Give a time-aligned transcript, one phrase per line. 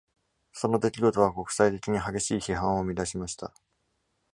[0.51, 3.53] その出来事は国際的に激しい批判を生み出しました。